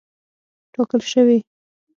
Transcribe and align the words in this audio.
ټاکل 0.73 1.01
شوې. 1.11 1.37